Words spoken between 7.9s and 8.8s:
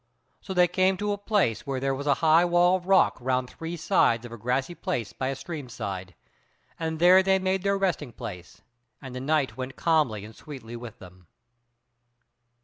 place,